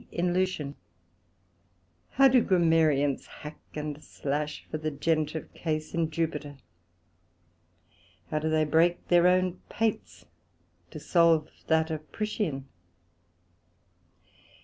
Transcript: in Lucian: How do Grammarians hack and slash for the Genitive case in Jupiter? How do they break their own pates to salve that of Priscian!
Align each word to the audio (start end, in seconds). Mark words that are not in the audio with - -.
in 0.11 0.33
Lucian: 0.33 0.73
How 2.13 2.27
do 2.27 2.41
Grammarians 2.41 3.27
hack 3.27 3.59
and 3.75 4.03
slash 4.03 4.65
for 4.71 4.79
the 4.79 4.89
Genitive 4.89 5.53
case 5.53 5.93
in 5.93 6.09
Jupiter? 6.09 6.57
How 8.31 8.39
do 8.39 8.49
they 8.49 8.63
break 8.65 9.09
their 9.09 9.27
own 9.27 9.61
pates 9.69 10.25
to 10.89 10.99
salve 10.99 11.51
that 11.67 11.91
of 11.91 12.11
Priscian! 12.11 12.65